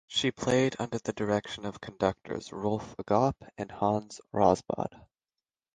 [0.07, 4.99] She played under the direction of conductors Rolf Agop and Hans Rosbaud.